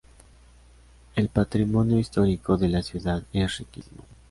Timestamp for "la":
2.69-2.81